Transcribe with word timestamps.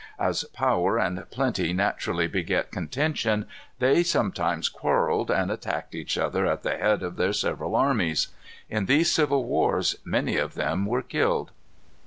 As 0.17 0.45
power 0.45 0.97
and 0.97 1.29
plenty 1.29 1.73
naturally 1.73 2.25
beget 2.25 2.71
contention, 2.71 3.45
they 3.77 4.01
sometimes 4.01 4.67
quarrelled, 4.67 5.29
and 5.29 5.51
attacked 5.51 5.93
each 5.93 6.17
other 6.17 6.47
at 6.47 6.63
the 6.63 6.75
head 6.75 7.03
of 7.03 7.17
their 7.17 7.33
several 7.33 7.75
armies. 7.75 8.29
In 8.67 8.87
these 8.87 9.11
civil 9.11 9.43
wars 9.43 9.97
many 10.03 10.37
of 10.37 10.55
them 10.55 10.87
were 10.87 11.03
killed." 11.03 11.51